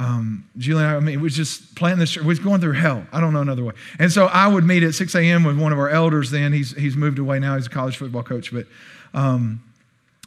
[0.00, 2.22] Um, Julie and I, I mean, we was just planting this church.
[2.22, 3.06] We was going through hell.
[3.12, 3.74] I don't know another way.
[3.98, 5.44] And so I would meet at 6 a.m.
[5.44, 6.54] with one of our elders then.
[6.54, 7.54] He's, he's moved away now.
[7.56, 8.50] He's a college football coach.
[8.50, 8.66] But,
[9.12, 9.62] um,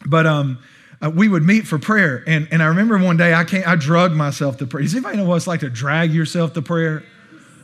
[0.06, 0.60] but, um,
[1.04, 2.24] uh, we would meet for prayer.
[2.28, 4.84] And, and I remember one day I can't, I drugged myself to prayer.
[4.84, 7.04] Does anybody know what it's like to drag yourself to prayer?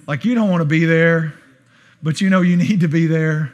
[0.07, 1.35] Like you don't want to be there,
[2.01, 3.53] but you know you need to be there.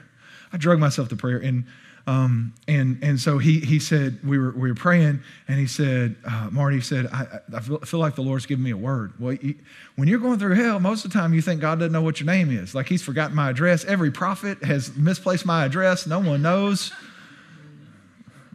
[0.54, 1.40] I drugged myself to prayer.
[1.40, 1.66] And,
[2.08, 6.16] um, and, and so he, he said, we were, we were praying, and he said,
[6.24, 9.14] uh, Marty said, I, I feel, like the Lord's giving me a word.
[9.20, 9.56] Well, he,
[9.96, 12.20] when you're going through hell, most of the time you think God doesn't know what
[12.20, 12.76] your name is.
[12.76, 13.86] Like he's forgotten my address.
[13.86, 16.06] Every prophet has misplaced my address.
[16.06, 16.92] No one knows.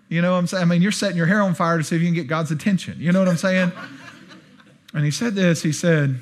[0.08, 0.62] You know what I'm saying?
[0.62, 2.52] I mean, you're setting your hair on fire to see if you can get God's
[2.52, 2.96] attention.
[3.00, 3.72] You know what I'm saying?
[4.94, 5.62] And he said this.
[5.62, 6.18] He said,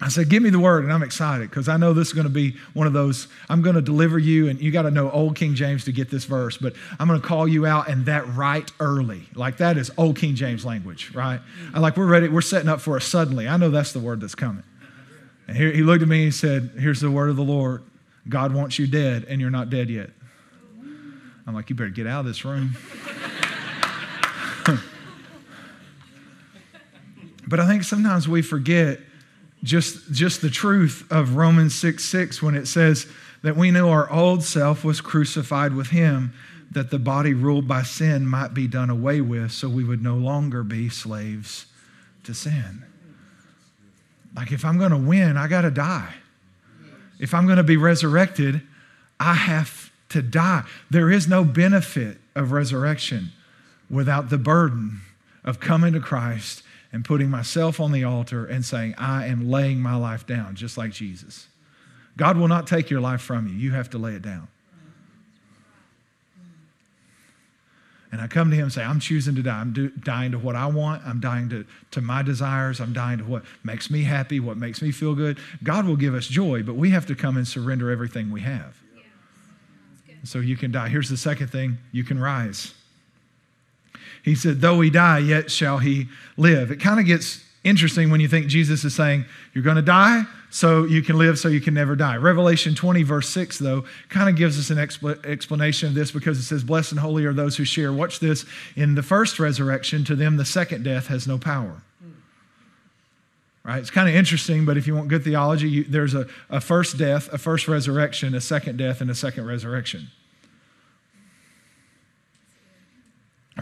[0.00, 2.26] I said, give me the word, and I'm excited because I know this is going
[2.26, 3.28] to be one of those.
[3.48, 6.10] I'm going to deliver you, and you got to know Old King James to get
[6.10, 9.28] this verse, but I'm going to call you out and that right early.
[9.34, 11.40] Like that is Old King James language, right?
[11.72, 13.46] I like we're ready, we're setting up for a suddenly.
[13.46, 14.64] I know that's the word that's coming.
[15.46, 17.84] And here, he looked at me and he said, Here's the word of the Lord.
[18.28, 20.10] God wants you dead, and you're not dead yet.
[21.46, 22.76] I'm like, you better get out of this room.
[27.48, 29.00] but I think sometimes we forget
[29.62, 33.06] just, just the truth of Romans 6 6 when it says
[33.42, 36.32] that we know our old self was crucified with him,
[36.70, 40.14] that the body ruled by sin might be done away with, so we would no
[40.14, 41.66] longer be slaves
[42.24, 42.84] to sin.
[44.34, 46.14] Like, if I'm going to win, I got to die.
[47.18, 48.62] If I'm going to be resurrected,
[49.20, 50.64] I have to die.
[50.90, 53.30] There is no benefit of resurrection
[53.90, 55.02] without the burden
[55.44, 59.80] of coming to Christ and putting myself on the altar and saying, I am laying
[59.80, 61.48] my life down, just like Jesus.
[62.16, 63.54] God will not take your life from you.
[63.54, 64.48] You have to lay it down.
[68.12, 69.58] And I come to him and say, I'm choosing to die.
[69.58, 71.02] I'm do, dying to what I want.
[71.06, 72.78] I'm dying to, to my desires.
[72.78, 75.38] I'm dying to what makes me happy, what makes me feel good.
[75.62, 78.76] God will give us joy, but we have to come and surrender everything we have.
[80.24, 80.90] So you can die.
[80.90, 82.74] Here's the second thing you can rise.
[84.22, 86.70] He said, Though he die, yet shall he live.
[86.70, 90.24] It kind of gets interesting when you think Jesus is saying, You're going to die,
[90.50, 92.16] so you can live, so you can never die.
[92.16, 96.38] Revelation 20, verse 6, though, kind of gives us an expl- explanation of this because
[96.38, 97.92] it says, Blessed and holy are those who share.
[97.92, 98.44] Watch this.
[98.76, 101.82] In the first resurrection, to them the second death has no power.
[103.64, 103.78] Right?
[103.78, 106.98] It's kind of interesting, but if you want good theology, you, there's a, a first
[106.98, 110.08] death, a first resurrection, a second death, and a second resurrection.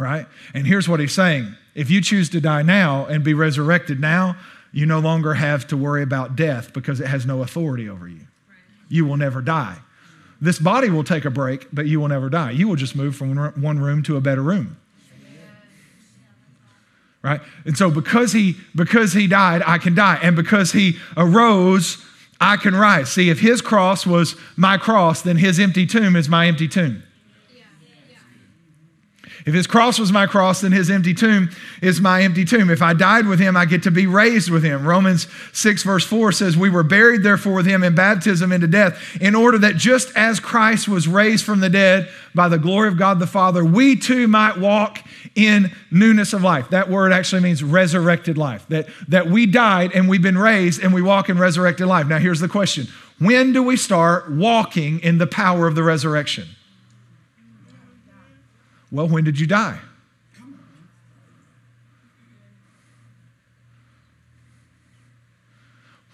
[0.00, 0.26] Right?
[0.54, 4.34] And here's what he's saying if you choose to die now and be resurrected now,
[4.72, 8.26] you no longer have to worry about death because it has no authority over you.
[8.88, 9.76] You will never die.
[10.40, 12.52] This body will take a break, but you will never die.
[12.52, 14.78] You will just move from one room to a better room.
[17.22, 17.42] Right?
[17.66, 20.18] And so because he because he died, I can die.
[20.22, 22.02] And because he arose,
[22.40, 23.12] I can rise.
[23.12, 27.02] See, if his cross was my cross, then his empty tomb is my empty tomb.
[29.46, 31.50] If his cross was my cross, then his empty tomb
[31.80, 32.70] is my empty tomb.
[32.70, 34.86] If I died with him, I get to be raised with him.
[34.86, 39.16] Romans 6, verse 4 says, We were buried, therefore, with him in baptism into death,
[39.20, 42.98] in order that just as Christ was raised from the dead by the glory of
[42.98, 45.00] God the Father, we too might walk
[45.34, 46.68] in newness of life.
[46.70, 48.66] That word actually means resurrected life.
[48.68, 52.06] That, that we died and we've been raised and we walk in resurrected life.
[52.06, 56.48] Now, here's the question When do we start walking in the power of the resurrection?
[58.92, 59.78] Well, when did you die?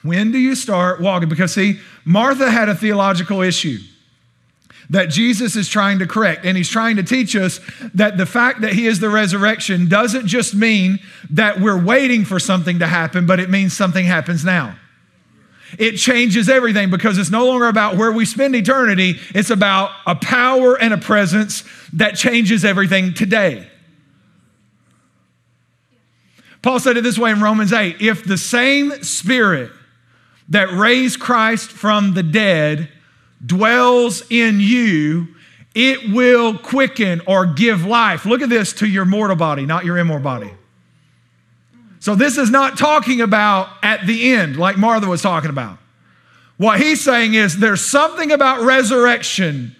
[0.02, 1.28] When do you start walking?
[1.28, 3.78] Because, see, Martha had a theological issue
[4.88, 6.44] that Jesus is trying to correct.
[6.44, 7.60] And he's trying to teach us
[7.92, 12.38] that the fact that he is the resurrection doesn't just mean that we're waiting for
[12.38, 14.76] something to happen, but it means something happens now.
[15.78, 20.14] It changes everything because it's no longer about where we spend eternity, it's about a
[20.14, 23.68] power and a presence that changes everything today.
[26.62, 29.70] Paul said it this way in Romans 8 if the same spirit
[30.48, 32.88] that raised Christ from the dead
[33.44, 35.28] dwells in you,
[35.74, 38.24] it will quicken or give life.
[38.24, 40.50] Look at this to your mortal body, not your immortal body.
[42.06, 45.76] So, this is not talking about at the end, like Martha was talking about.
[46.56, 49.74] What he's saying is there's something about resurrection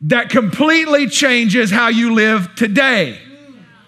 [0.00, 3.20] that completely changes how you live today.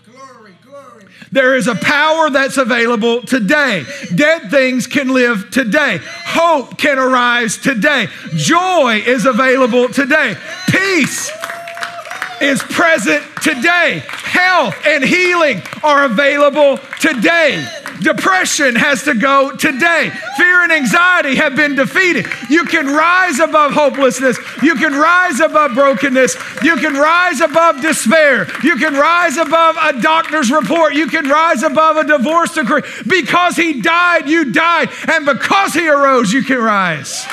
[0.09, 1.07] Glory, glory.
[1.33, 3.85] There is a power that's available today.
[4.15, 5.99] Dead things can live today.
[6.05, 8.07] Hope can arise today.
[8.37, 10.37] Joy is available today.
[10.69, 11.33] Peace
[12.43, 14.03] is present today.
[14.07, 17.65] Health and healing are available today.
[18.01, 20.11] Depression has to go today.
[20.37, 22.27] Fear and anxiety have been defeated.
[22.51, 24.39] You can rise above hopelessness.
[24.63, 26.35] You can rise above brokenness.
[26.63, 28.49] You can rise above despair.
[28.65, 30.95] You can rise above a doctor's report.
[30.95, 32.83] You can rise above a divorce decree.
[33.07, 34.91] Because he died, you died.
[35.09, 37.25] And because he arose, you can rise.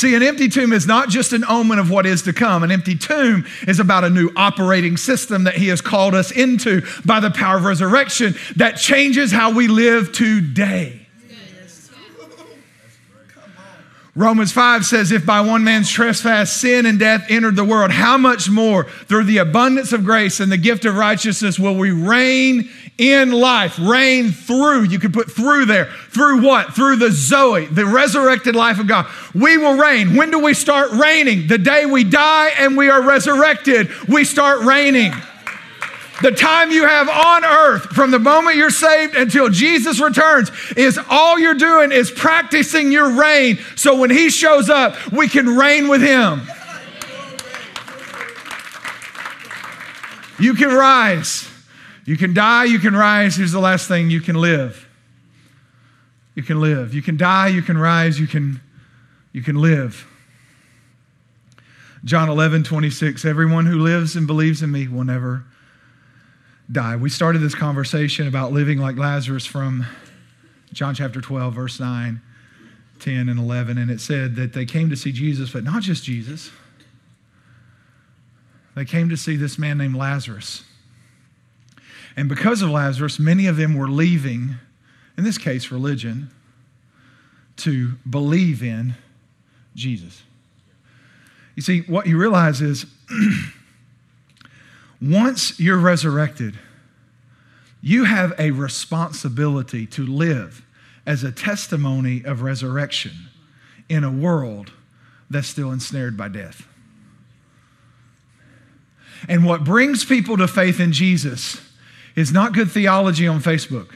[0.00, 2.62] See, an empty tomb is not just an omen of what is to come.
[2.62, 6.80] An empty tomb is about a new operating system that He has called us into
[7.04, 11.06] by the power of resurrection that changes how we live today.
[14.16, 18.16] Romans 5 says, If by one man's trespass sin and death entered the world, how
[18.16, 22.70] much more through the abundance of grace and the gift of righteousness will we reign
[23.00, 23.78] in life?
[23.78, 25.86] Reign through, you could put through there.
[26.10, 26.74] Through what?
[26.74, 29.06] Through the Zoe, the resurrected life of God.
[29.34, 30.14] We will reign.
[30.16, 31.46] When do we start reigning?
[31.46, 35.12] The day we die and we are resurrected, we start reigning.
[36.20, 41.00] The time you have on earth from the moment you're saved until Jesus returns is
[41.08, 45.88] all you're doing is practicing your reign so when he shows up, we can reign
[45.88, 46.42] with him.
[50.38, 51.49] You can rise.
[52.10, 53.36] You can die, you can rise.
[53.36, 54.88] Here's the last thing you can live.
[56.34, 56.92] You can live.
[56.92, 58.60] You can die, you can rise, you can
[59.30, 60.08] you can live.
[62.04, 63.24] John 11, 26.
[63.24, 65.44] Everyone who lives and believes in me will never
[66.72, 66.96] die.
[66.96, 69.86] We started this conversation about living like Lazarus from
[70.72, 72.20] John chapter 12, verse 9,
[72.98, 73.78] 10, and 11.
[73.78, 76.50] And it said that they came to see Jesus, but not just Jesus.
[78.74, 80.64] They came to see this man named Lazarus.
[82.16, 84.56] And because of Lazarus, many of them were leaving,
[85.16, 86.30] in this case, religion,
[87.56, 88.94] to believe in
[89.74, 90.22] Jesus.
[91.54, 92.86] You see, what you realize is
[95.02, 96.58] once you're resurrected,
[97.82, 100.64] you have a responsibility to live
[101.06, 103.12] as a testimony of resurrection
[103.88, 104.72] in a world
[105.28, 106.66] that's still ensnared by death.
[109.28, 111.60] And what brings people to faith in Jesus
[112.20, 113.88] is not good theology on Facebook.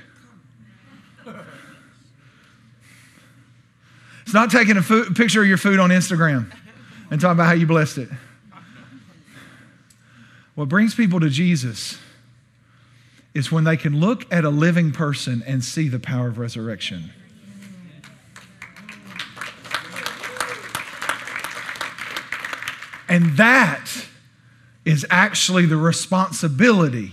[4.22, 6.51] It's not taking a food, picture of your food on Instagram
[7.11, 8.09] and talking about how you blessed it.
[10.55, 11.99] What brings people to Jesus
[13.35, 17.11] is when they can look at a living person and see the power of resurrection.
[23.07, 24.07] And that
[24.87, 27.12] is actually the responsibility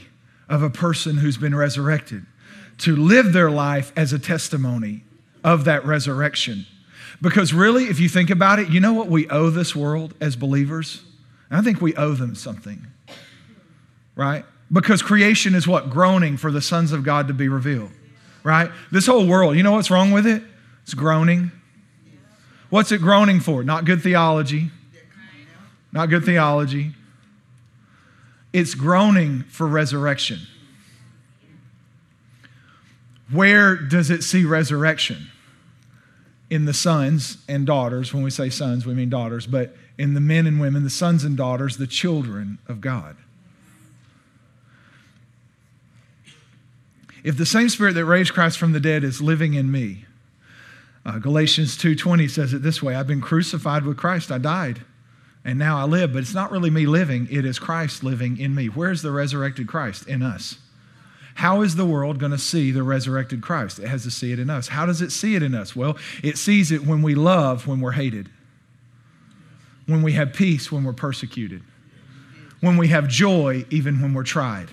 [0.52, 2.26] of a person who's been resurrected
[2.78, 5.04] to live their life as a testimony
[5.44, 6.66] of that resurrection.
[7.22, 10.36] Because really, if you think about it, you know what we owe this world as
[10.36, 11.02] believers?
[11.50, 12.88] I think we owe them something,
[14.16, 14.46] right?
[14.72, 15.90] Because creation is what?
[15.90, 17.92] Groaning for the sons of God to be revealed,
[18.44, 18.72] right?
[18.92, 20.44] This whole world, you know what's wrong with it?
[20.84, 21.52] It's groaning.
[22.70, 23.64] What's it groaning for?
[23.64, 24.72] Not good theology.
[25.92, 26.94] Not good theology.
[28.54, 30.40] It's groaning for resurrection.
[33.32, 35.28] Where does it see resurrection?
[36.50, 38.14] In the sons and daughters.
[38.14, 41.24] When we say sons, we mean daughters, but in the men and women, the sons
[41.24, 43.16] and daughters, the children of God.
[47.24, 50.06] If the same spirit that raised Christ from the dead is living in me,
[51.06, 54.82] uh, Galatians 2:20 says it this way, I've been crucified with Christ, I died
[55.44, 58.54] and now I live, but it's not really me living, it is Christ living in
[58.54, 58.68] me.
[58.68, 60.08] Where's the resurrected Christ?
[60.08, 60.60] In us.
[61.36, 63.80] How is the world going to see the resurrected Christ?
[63.80, 64.68] It has to see it in us.
[64.68, 65.76] How does it see it in us?
[65.76, 68.30] Well, it sees it when we love, when we're hated,
[69.88, 71.64] when we have peace, when we're persecuted,
[72.60, 74.68] when we have joy, even when we're tried.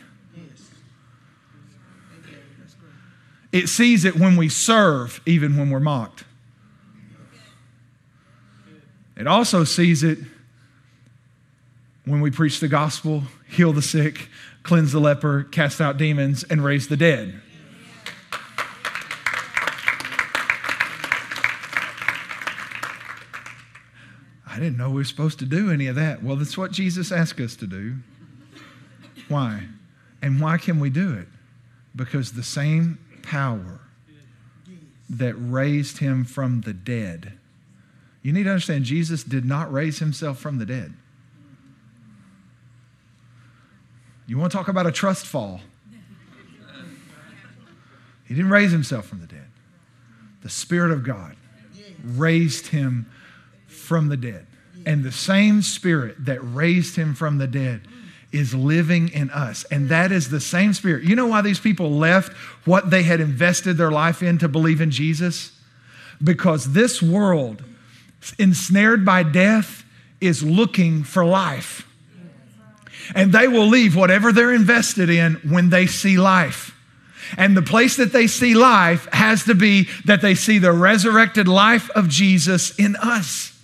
[3.50, 6.24] It sees it when we serve, even when we're mocked.
[9.16, 10.18] It also sees it
[12.08, 14.28] when we preach the gospel, heal the sick,
[14.62, 17.40] cleanse the leper, cast out demons, and raise the dead.
[24.46, 26.22] I didn't know we were supposed to do any of that.
[26.22, 27.96] Well, that's what Jesus asked us to do.
[29.28, 29.64] Why?
[30.20, 31.28] And why can we do it?
[31.94, 33.80] Because the same power
[35.10, 37.38] that raised him from the dead.
[38.22, 40.94] You need to understand, Jesus did not raise himself from the dead.
[44.28, 45.60] You want to talk about a trust fall?
[48.26, 49.46] He didn't raise himself from the dead.
[50.42, 51.34] The Spirit of God
[52.04, 53.10] raised him
[53.66, 54.46] from the dead.
[54.84, 57.88] And the same Spirit that raised him from the dead
[58.30, 59.64] is living in us.
[59.70, 61.04] And that is the same Spirit.
[61.04, 62.34] You know why these people left
[62.66, 65.52] what they had invested their life in to believe in Jesus?
[66.22, 67.64] Because this world,
[68.38, 69.84] ensnared by death,
[70.20, 71.87] is looking for life.
[73.14, 76.74] And they will leave whatever they're invested in when they see life.
[77.36, 81.46] And the place that they see life has to be that they see the resurrected
[81.46, 83.54] life of Jesus in us.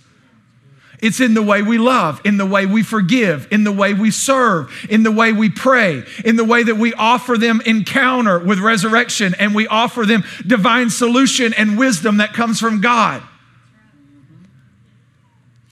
[1.01, 4.11] It's in the way we love, in the way we forgive, in the way we
[4.11, 8.59] serve, in the way we pray, in the way that we offer them encounter with
[8.59, 13.21] resurrection and we offer them divine solution and wisdom that comes from God.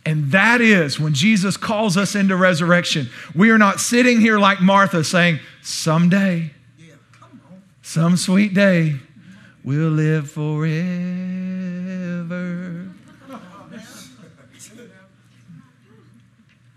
[0.06, 3.10] And that is when Jesus calls us into resurrection.
[3.34, 6.52] We are not sitting here like Martha saying, someday,
[7.82, 8.96] some sweet day,
[9.64, 10.70] we'll live forever.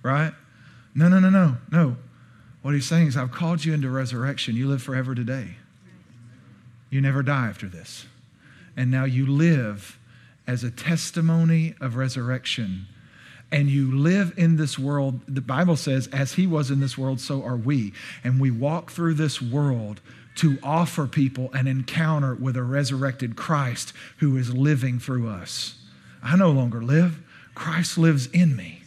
[0.03, 0.33] Right?
[0.95, 1.97] No, no, no, no, no.
[2.63, 4.55] What he's saying is, I've called you into resurrection.
[4.55, 5.57] You live forever today.
[6.91, 8.07] You never die after this.
[8.77, 9.99] And now you live
[10.47, 12.87] as a testimony of resurrection
[13.53, 17.21] and you live in this world, the Bible says, as he was in this world,
[17.21, 17.93] so are we.
[18.25, 20.01] And we walk through this world
[20.37, 25.77] to offer people an encounter with a resurrected Christ who is living through us.
[26.23, 27.23] I no longer live,
[27.55, 28.83] Christ lives in me.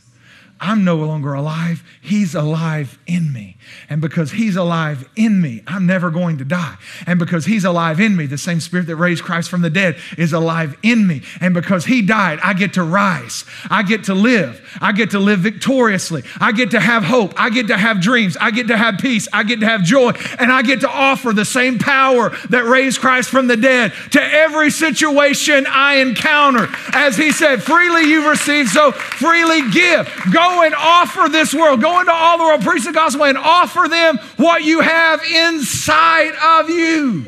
[0.62, 1.84] I'm no longer alive.
[2.01, 3.57] He's alive in me.
[3.89, 6.76] And because He's alive in me, I'm never going to die.
[7.07, 9.97] And because He's alive in me, the same Spirit that raised Christ from the dead
[10.18, 11.22] is alive in me.
[11.39, 13.45] And because He died, I get to rise.
[13.70, 14.78] I get to live.
[14.82, 16.24] I get to live victoriously.
[16.41, 17.39] I get to have hope.
[17.39, 18.36] I get to have dreams.
[18.39, 19.30] I get to have peace.
[19.32, 20.12] I get to have joy.
[20.39, 24.22] And I get to offer the same power that raised Christ from the dead to
[24.22, 26.68] every situation I encounter.
[26.93, 30.07] As He said, freely you've received, so freely give.
[30.50, 31.80] Go and offer this world.
[31.80, 36.34] Go into all the world, preach the gospel, and offer them what you have inside
[36.36, 37.28] of you.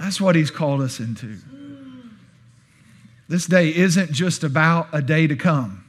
[0.00, 1.38] That's what He's called us into.
[3.28, 5.84] This day isn't just about a day to come.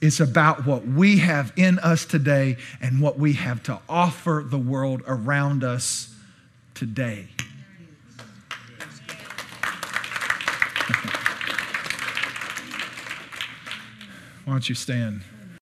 [0.00, 4.58] It's about what we have in us today and what we have to offer the
[4.58, 6.14] world around us
[6.74, 7.28] today.
[14.46, 15.22] Why don't you stand?